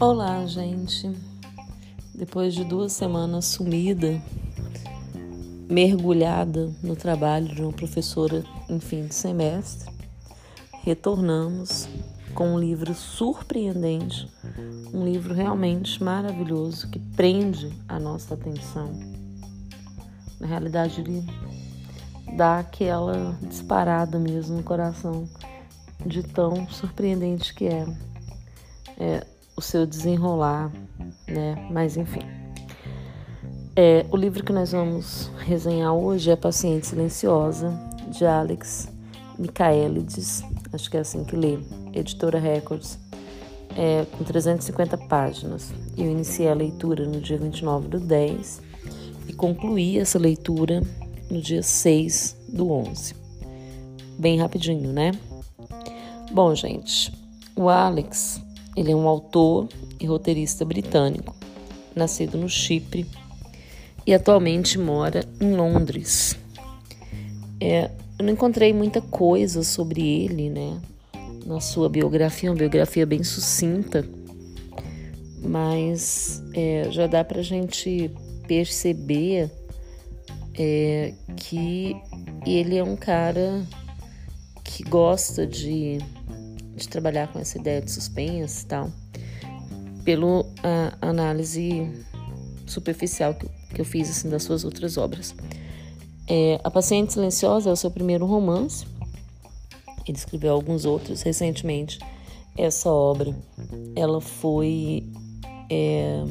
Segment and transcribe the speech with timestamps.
[0.00, 1.14] Olá, gente.
[2.14, 4.18] Depois de duas semanas sumida,
[5.68, 9.92] mergulhada no trabalho de uma professora em fim de semestre,
[10.84, 11.86] retornamos
[12.32, 14.26] com um livro surpreendente,
[14.94, 18.98] um livro realmente maravilhoso que prende a nossa atenção.
[20.40, 21.22] Na realidade, ele
[22.38, 25.28] dá aquela disparada mesmo no coração
[26.06, 27.86] de tão surpreendente que é.
[28.96, 30.72] é o seu desenrolar,
[31.28, 31.68] né?
[31.70, 32.22] Mas enfim.
[33.76, 37.70] É, o livro que nós vamos resenhar hoje é Paciente Silenciosa,
[38.08, 38.88] de Alex
[39.38, 40.42] Michaelides,
[40.72, 41.58] acho que é assim que lê,
[41.92, 42.98] editora Records,
[43.76, 45.72] é, com 350 páginas.
[45.96, 48.62] Eu iniciei a leitura no dia 29 do 10
[49.28, 50.82] e concluí essa leitura
[51.30, 53.14] no dia 6 do 11.
[54.18, 55.12] Bem rapidinho, né?
[56.32, 57.12] Bom, gente,
[57.54, 58.42] o Alex
[58.76, 59.68] ele é um autor
[59.98, 61.34] e roteirista britânico,
[61.94, 63.06] nascido no Chipre
[64.06, 66.36] e atualmente mora em Londres.
[67.60, 70.80] É, eu não encontrei muita coisa sobre ele, né?
[71.44, 74.06] Na sua biografia, uma biografia bem sucinta,
[75.42, 78.10] mas é, já dá para a gente
[78.46, 79.50] perceber
[80.58, 81.96] é, que
[82.46, 83.64] ele é um cara
[84.62, 85.98] que gosta de
[86.80, 88.90] de trabalhar com essa ideia de suspense e tal,
[90.04, 90.44] pela
[91.00, 91.88] análise
[92.66, 95.34] superficial que, que eu fiz assim, das suas outras obras.
[96.26, 98.86] É, a Paciente Silenciosa é o seu primeiro romance.
[100.06, 101.98] Ele escreveu alguns outros recentemente.
[102.56, 103.34] Essa obra,
[103.94, 105.04] ela foi
[105.70, 106.24] é,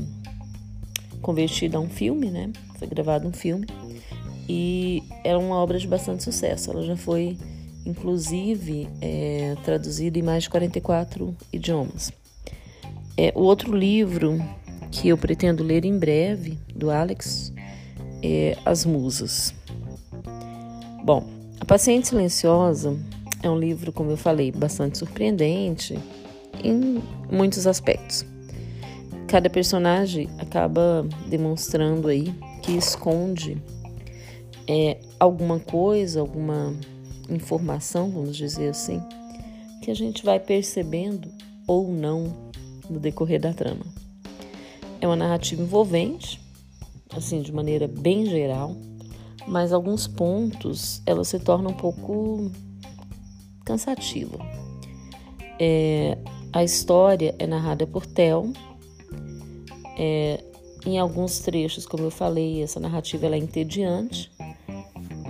[1.21, 2.51] convertida a um filme, né?
[2.77, 3.67] Foi gravado um filme
[4.47, 6.71] e é uma obra de bastante sucesso.
[6.71, 7.37] Ela já foi
[7.85, 12.11] inclusive é, traduzido em mais de 44 idiomas.
[13.17, 14.39] É, o outro livro
[14.91, 17.53] que eu pretendo ler em breve, do Alex,
[18.23, 19.53] é As Musas.
[21.03, 21.27] Bom,
[21.59, 22.97] A Paciente Silenciosa
[23.41, 25.97] é um livro, como eu falei, bastante surpreendente
[26.63, 27.01] em
[27.31, 28.25] muitos aspectos.
[29.27, 33.61] Cada personagem acaba demonstrando aí que esconde
[34.67, 36.75] é, alguma coisa, alguma
[37.29, 39.01] informação, vamos dizer assim,
[39.81, 41.29] que a gente vai percebendo
[41.67, 42.33] ou não
[42.89, 43.85] no decorrer da trama.
[44.99, 46.41] É uma narrativa envolvente,
[47.15, 48.75] assim, de maneira bem geral,
[49.47, 52.51] mas alguns pontos ela se torna um pouco
[53.65, 54.37] cansativa.
[55.59, 56.17] É,
[56.51, 58.51] a história é narrada por Tel.
[59.97, 60.43] É,
[60.85, 64.31] em alguns trechos, como eu falei, essa narrativa é entediante,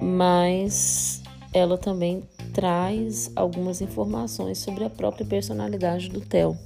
[0.01, 1.18] mas
[1.53, 2.23] ela também
[2.53, 6.57] traz algumas informações sobre a própria personalidade do Theo.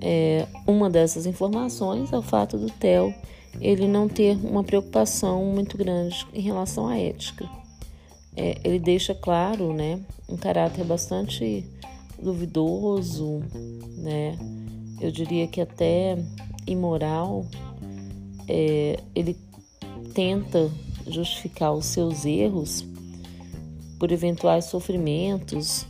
[0.00, 3.12] É, uma dessas informações é o fato do Theo
[3.60, 7.48] ele não ter uma preocupação muito grande em relação à ética.
[8.36, 11.64] É, ele deixa claro, né, um caráter bastante
[12.22, 13.42] duvidoso,
[13.96, 14.38] né,
[15.00, 16.16] eu diria que até
[16.66, 17.46] imoral.
[18.46, 19.36] É, ele
[20.14, 20.70] tenta
[21.06, 22.84] justificar os seus erros
[23.98, 25.86] por eventuais sofrimentos.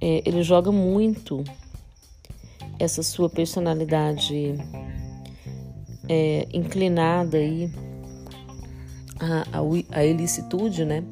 [0.00, 1.44] É, ele joga muito
[2.78, 4.54] essa sua personalidade
[6.08, 7.70] é, inclinada aí
[9.20, 11.04] a, a, a, ilicitude, né?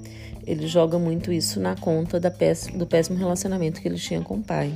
[0.47, 4.37] Ele joga muito isso na conta da péssimo, do péssimo relacionamento que ele tinha com
[4.37, 4.72] o pai.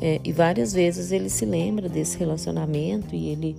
[0.00, 3.56] É, e várias vezes ele se lembra desse relacionamento e ele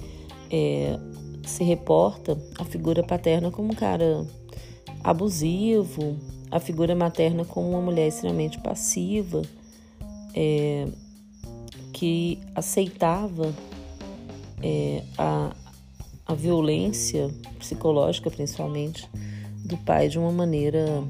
[0.51, 0.97] é,
[1.45, 4.25] se reporta a figura paterna como um cara
[5.03, 6.17] abusivo,
[6.49, 9.41] a figura materna como uma mulher extremamente passiva,
[10.35, 10.87] é,
[11.91, 13.53] que aceitava
[14.61, 15.51] é, a,
[16.25, 19.09] a violência psicológica, principalmente,
[19.65, 21.03] do pai de uma maneira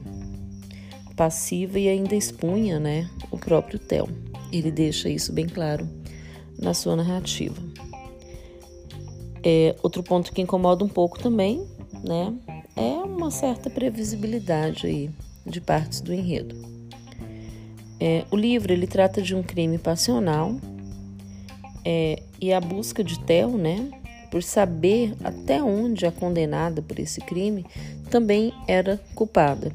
[1.16, 4.08] passiva e ainda expunha né, o próprio Theo.
[4.52, 5.88] Ele deixa isso bem claro
[6.60, 7.62] na sua narrativa.
[9.44, 11.68] É, outro ponto que incomoda um pouco também,
[12.04, 12.34] né,
[12.76, 15.10] é uma certa previsibilidade aí
[15.46, 16.56] de partes do enredo.
[18.00, 20.56] É, o livro ele trata de um crime passional
[21.86, 23.90] é, e a busca de Theo, né,
[24.32, 27.66] por saber até onde a condenada por esse crime
[28.10, 29.72] também era culpada.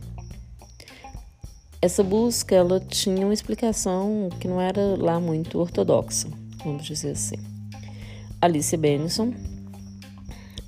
[1.81, 6.29] Essa busca ela tinha uma explicação que não era lá muito ortodoxa,
[6.65, 7.37] vamos dizer assim.
[8.41, 9.33] Alice Benson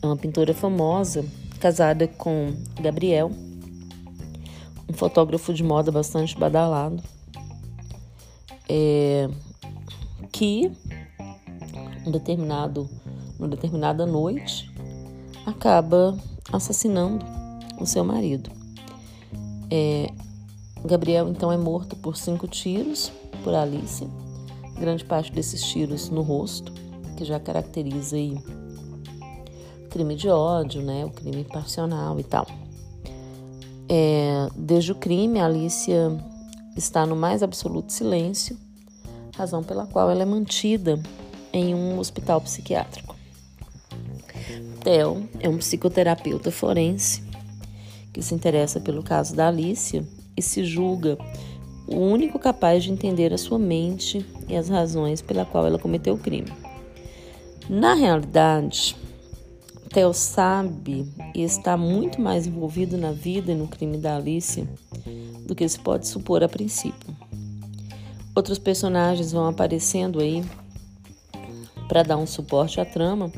[0.00, 1.24] é uma pintora famosa,
[1.60, 3.30] casada com Gabriel,
[4.88, 7.02] um fotógrafo de moda bastante badalado,
[8.68, 9.28] é,
[10.32, 10.72] que
[12.06, 12.88] um determinado,
[13.38, 14.70] uma determinada noite,
[15.44, 16.18] acaba
[16.50, 17.24] assassinando
[17.78, 18.50] o seu marido.
[19.70, 20.10] É,
[20.84, 23.12] Gabriel então é morto por cinco tiros
[23.44, 24.08] por Alice,
[24.78, 26.72] grande parte desses tiros no rosto,
[27.16, 28.38] que já caracteriza aí
[29.90, 32.46] crime de ódio, né, o crime passional e tal.
[33.88, 36.16] É, desde o crime, a Alicia
[36.76, 38.56] está no mais absoluto silêncio,
[39.36, 41.02] razão pela qual ela é mantida
[41.52, 43.16] em um hospital psiquiátrico.
[44.82, 47.22] Theo é um psicoterapeuta forense
[48.12, 51.18] que se interessa pelo caso da Alicia e se julga
[51.86, 56.14] o único capaz de entender a sua mente e as razões pela qual ela cometeu
[56.14, 56.52] o crime.
[57.68, 58.96] Na realidade,
[59.92, 64.66] Theo sabe e está muito mais envolvido na vida e no crime da Alice
[65.44, 67.16] do que se pode supor a princípio.
[68.32, 70.44] Outros personagens vão aparecendo aí
[71.88, 73.32] para dar um suporte à trama,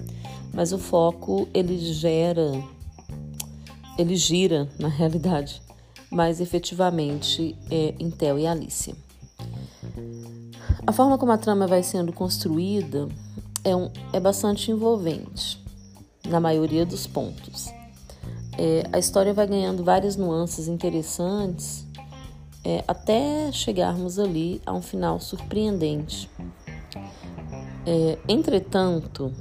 [0.52, 2.52] mas o foco ele gera,
[3.96, 5.62] ele gira na realidade,
[6.10, 8.94] mais efetivamente é em Theo e Alice.
[10.86, 13.08] A forma como a trama vai sendo construída
[13.64, 15.61] é, um, é bastante envolvente
[16.28, 17.72] na maioria dos pontos.
[18.58, 21.86] É, a história vai ganhando várias nuances interessantes
[22.64, 26.30] é, até chegarmos ali a um final surpreendente.
[27.84, 29.32] É, entretanto,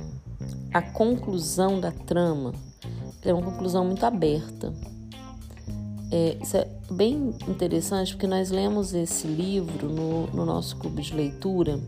[0.73, 2.53] a conclusão da trama
[3.23, 4.73] é uma conclusão muito aberta.
[6.11, 11.13] É, isso é bem interessante porque nós lemos esse livro no, no nosso clube de
[11.13, 11.79] leitura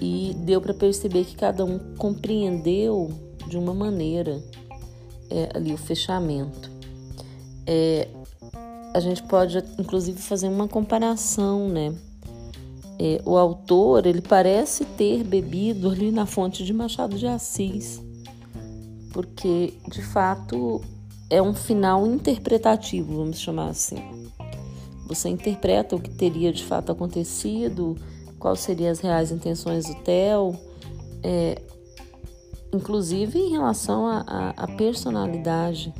[0.00, 3.10] e deu para perceber que cada um compreendeu
[3.48, 4.42] de uma maneira
[5.30, 6.70] é, ali o fechamento.
[7.66, 8.08] É,
[8.94, 11.94] a gente pode inclusive fazer uma comparação, né?
[12.98, 18.02] É, o autor ele parece ter bebido ali na fonte de Machado de Assis,
[19.12, 20.80] porque de fato
[21.28, 23.96] é um final interpretativo, vamos chamar assim.
[25.06, 27.96] Você interpreta o que teria de fato acontecido,
[28.38, 30.58] quais seriam as reais intenções do Theo,
[31.22, 31.60] é,
[32.76, 35.92] inclusive em relação à personalidade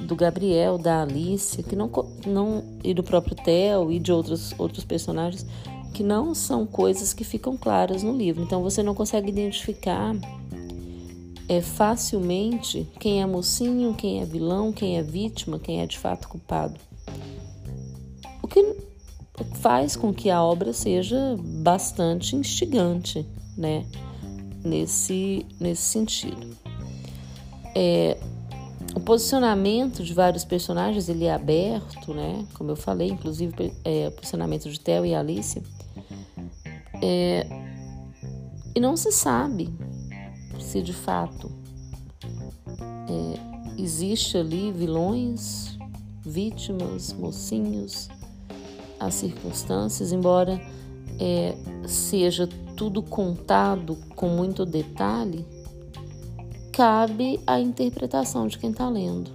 [0.00, 1.90] do Gabriel, da Alice, que não,
[2.26, 5.46] não e do próprio Theo e de outros, outros personagens,
[5.94, 8.42] que não são coisas que ficam claras no livro.
[8.42, 10.14] Então você não consegue identificar
[11.48, 16.28] é, facilmente quem é mocinho, quem é vilão, quem é vítima, quem é de fato
[16.28, 16.78] culpado.
[18.42, 18.76] O que
[19.54, 23.26] faz com que a obra seja bastante instigante,
[23.56, 23.84] né?
[24.66, 26.56] Nesse, nesse sentido.
[27.72, 28.18] É,
[28.96, 32.44] o posicionamento de vários personagens ele é aberto, né?
[32.54, 35.62] Como eu falei, inclusive é, o posicionamento de Theo e Alice.
[37.00, 37.46] É,
[38.74, 39.72] e não se sabe
[40.58, 41.52] se de fato
[43.08, 45.78] é, existe ali vilões,
[46.24, 48.08] vítimas, mocinhos,
[48.98, 50.60] as circunstâncias, embora
[51.20, 51.54] é,
[51.86, 55.46] seja tudo contado com muito detalhe,
[56.72, 59.30] cabe à interpretação de quem está lendo,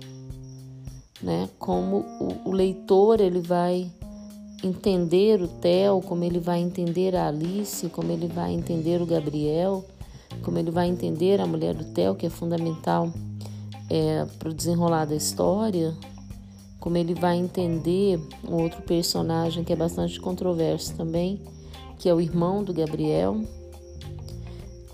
[1.21, 1.49] né?
[1.57, 3.91] Como o, o, leitor ele vai
[4.63, 9.83] entender o Theo, como ele vai entender a Alice, como ele vai entender o Gabriel,
[10.43, 13.11] como ele vai entender a mulher do Theo, que é fundamental
[13.89, 15.97] é, para o desenrolar da história,
[16.79, 21.41] como ele vai entender um outro personagem que é bastante controverso também,
[22.01, 23.39] que é o irmão do Gabriel.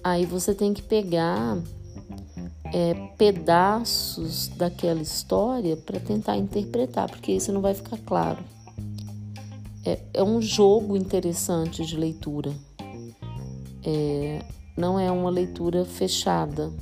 [0.04, 1.58] Aí você tem que pegar
[2.74, 8.44] é, pedaços daquela história para tentar interpretar, porque isso não vai ficar claro.
[9.86, 12.54] É, é um jogo interessante de leitura.
[13.86, 14.44] É,
[14.76, 16.74] não é uma leitura fechada,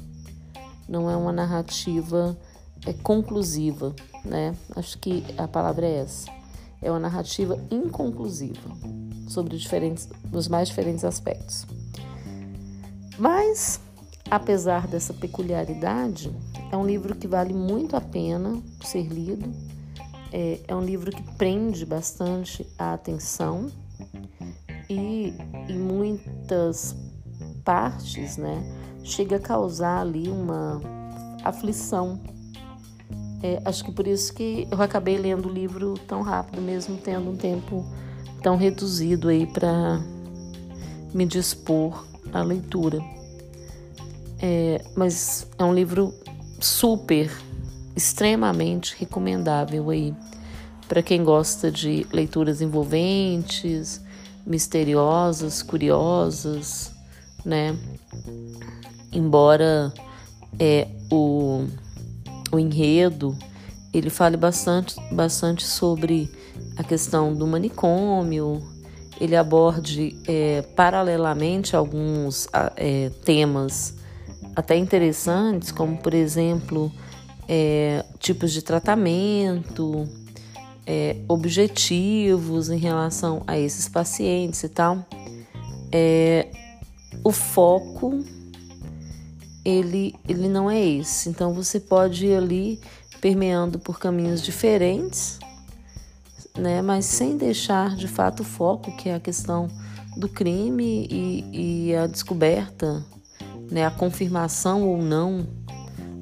[0.89, 2.35] não é uma narrativa
[2.83, 4.55] é, conclusiva, né?
[4.75, 6.31] Acho que a palavra é essa.
[6.81, 8.69] É uma narrativa inconclusiva
[9.27, 11.65] sobre diferentes, os mais diferentes aspectos.
[13.17, 13.79] Mas
[14.29, 16.35] Apesar dessa peculiaridade,
[16.71, 19.51] é um livro que vale muito a pena ser lido.
[20.31, 23.71] É, é um livro que prende bastante a atenção
[24.89, 25.33] e
[25.69, 26.95] em muitas
[27.63, 28.63] partes, né,
[29.03, 30.81] chega a causar ali uma
[31.43, 32.19] aflição.
[33.45, 37.29] É, acho que por isso que eu acabei lendo o livro tão rápido, mesmo tendo
[37.29, 37.85] um tempo
[38.41, 40.01] tão reduzido aí para
[41.13, 42.99] me dispor à leitura.
[44.41, 46.11] É, mas é um livro
[46.59, 47.31] super,
[47.95, 50.11] extremamente recomendável aí
[50.87, 54.01] para quem gosta de leituras envolventes,
[54.43, 56.91] misteriosas, curiosas,
[57.45, 57.77] né?
[59.11, 59.93] Embora
[60.59, 61.67] é, o,
[62.55, 63.37] o enredo
[63.93, 66.29] ele fale bastante, bastante sobre
[66.75, 68.61] a questão do manicômio,
[69.19, 73.95] ele aborde é, paralelamente alguns é, temas
[74.55, 76.91] até interessantes, como por exemplo
[77.47, 80.07] é, tipos de tratamento,
[80.85, 85.05] é, objetivos em relação a esses pacientes e tal.
[85.91, 86.47] É,
[87.23, 88.23] o foco
[89.65, 91.27] ele, ele não é esse.
[91.27, 92.79] Então você pode ir ali
[93.19, 95.39] permeando por caminhos diferentes,
[96.55, 96.81] né?
[96.81, 99.67] Mas sem deixar de fato o foco, que é a questão
[100.15, 103.03] do crime e, e a descoberta,
[103.71, 103.85] né?
[103.85, 105.47] A confirmação ou não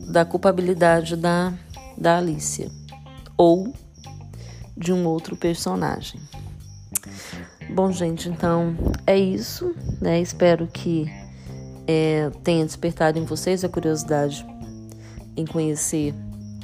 [0.07, 1.53] da culpabilidade da,
[1.97, 2.71] da Alicia
[3.37, 3.73] ou
[4.75, 6.21] de um outro personagem.
[7.69, 10.21] Bom, gente, então é isso, né?
[10.21, 11.11] Espero que
[11.87, 14.45] é, tenha despertado em vocês a curiosidade
[15.35, 16.13] em conhecer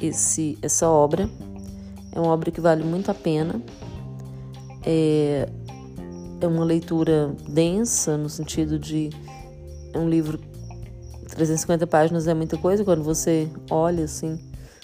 [0.01, 1.29] esse, essa obra.
[2.11, 3.61] É uma obra que vale muito a pena.
[4.85, 5.49] É,
[6.41, 9.09] é uma leitura densa, no sentido de.
[9.93, 10.39] É um livro.
[11.29, 12.83] 350 páginas é muita coisa.
[12.83, 14.39] Quando você olha assim,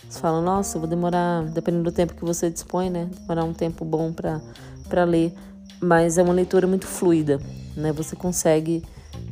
[0.10, 3.10] você fala: Nossa, vou demorar, dependendo do tempo que você dispõe, né?
[3.22, 5.34] Demorar um tempo bom para ler.
[5.82, 7.40] Mas é uma leitura muito fluida,
[7.76, 7.92] né?
[7.94, 8.84] Você consegue.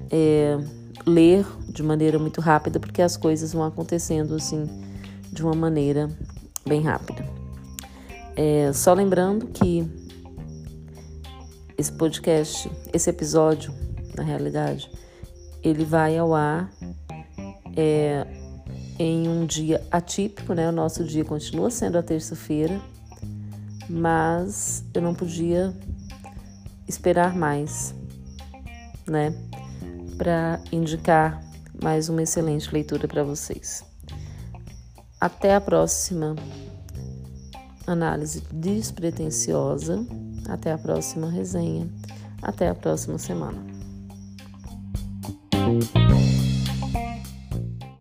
[0.09, 0.57] É,
[1.05, 4.67] ler de maneira muito rápida, porque as coisas vão acontecendo assim
[5.31, 6.09] de uma maneira
[6.65, 7.25] bem rápida.
[8.35, 9.87] É, só lembrando que
[11.77, 13.73] esse podcast, esse episódio,
[14.15, 14.89] na realidade,
[15.63, 16.71] ele vai ao ar
[17.75, 18.25] é,
[18.99, 20.69] em um dia atípico, né?
[20.69, 22.79] O nosso dia continua sendo a terça-feira,
[23.89, 25.73] mas eu não podia
[26.87, 27.93] esperar mais,
[29.07, 29.33] né?
[30.17, 31.41] Para indicar
[31.81, 33.83] mais uma excelente leitura para vocês.
[35.19, 36.35] Até a próxima
[37.87, 40.05] análise despretensiosa,
[40.47, 41.89] até a próxima resenha,
[42.41, 43.63] até a próxima semana.